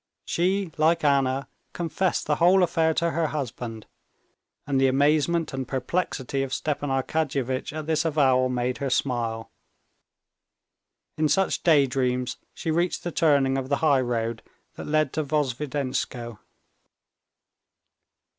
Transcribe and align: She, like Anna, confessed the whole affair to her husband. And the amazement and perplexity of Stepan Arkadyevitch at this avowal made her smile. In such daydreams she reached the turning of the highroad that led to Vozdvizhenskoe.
She, 0.25 0.71
like 0.79 1.03
Anna, 1.03 1.47
confessed 1.73 2.25
the 2.25 2.37
whole 2.37 2.63
affair 2.63 2.91
to 2.95 3.11
her 3.11 3.27
husband. 3.27 3.85
And 4.65 4.81
the 4.81 4.87
amazement 4.87 5.53
and 5.53 5.67
perplexity 5.67 6.41
of 6.41 6.55
Stepan 6.55 6.89
Arkadyevitch 6.89 7.71
at 7.71 7.85
this 7.85 8.03
avowal 8.03 8.49
made 8.49 8.79
her 8.79 8.89
smile. 8.89 9.51
In 11.19 11.29
such 11.29 11.61
daydreams 11.61 12.37
she 12.55 12.71
reached 12.71 13.03
the 13.03 13.11
turning 13.11 13.59
of 13.59 13.69
the 13.69 13.77
highroad 13.85 14.41
that 14.73 14.87
led 14.87 15.13
to 15.13 15.23
Vozdvizhenskoe. 15.23 16.39